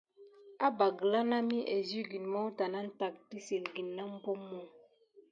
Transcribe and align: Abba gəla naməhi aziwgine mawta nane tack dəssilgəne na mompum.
Abba 0.67 0.85
gəla 0.97 1.21
naməhi 1.29 1.63
aziwgine 1.75 2.27
mawta 2.33 2.63
nane 2.71 2.89
tack 2.99 3.15
dəssilgəne 3.29 3.91
na 3.95 4.03
mompum. 4.11 4.41